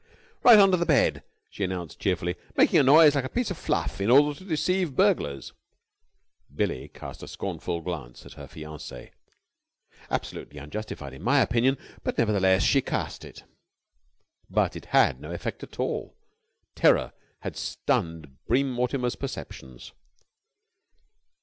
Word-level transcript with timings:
"Right 0.41 0.57
under 0.57 0.77
the 0.77 0.85
bed," 0.87 1.21
she 1.51 1.63
announced 1.63 1.99
cheerfully, 1.99 2.35
"making 2.57 2.79
a 2.79 2.83
noise 2.83 3.13
like 3.13 3.23
a 3.23 3.29
piece 3.29 3.51
of 3.51 3.57
fluff 3.59 4.01
in 4.01 4.09
order 4.09 4.35
to 4.35 4.43
deceive 4.45 4.95
burglars." 4.95 5.53
Billie 6.51 6.87
cast 6.87 7.21
a 7.21 7.27
scornful 7.27 7.83
look 7.83 8.25
at 8.25 8.33
her 8.33 8.47
fiancee. 8.47 9.11
Absolutely 10.09 10.57
unjustified, 10.59 11.13
in 11.13 11.21
my 11.21 11.39
opinion, 11.39 11.77
but 12.03 12.17
nevertheless 12.17 12.63
she 12.63 12.81
cast 12.81 13.23
it. 13.23 13.43
But 14.49 14.75
it 14.75 14.85
had 14.85 15.21
no 15.21 15.31
effect 15.31 15.61
at 15.61 15.79
all. 15.79 16.17
Terror 16.75 17.13
had 17.41 17.55
stunned 17.55 18.39
Bream 18.47 18.71
Mortimer's 18.71 19.15
perceptions. 19.15 19.91